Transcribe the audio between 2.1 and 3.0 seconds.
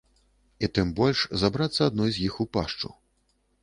з іх у пашчу.